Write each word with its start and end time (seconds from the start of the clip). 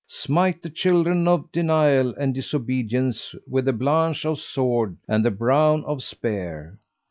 smite 0.07 0.63
the 0.63 0.69
children 0.71 1.27
of 1.27 1.51
denial 1.51 2.11
and 2.15 2.33
disobedience 2.33 3.35
with 3.47 3.65
the 3.65 3.71
blanch 3.71 4.25
of 4.25 4.39
sword 4.39 4.97
and 5.07 5.23
the 5.23 5.29
brown 5.29 5.85
of 5.85 6.01
spear!" 6.01 6.75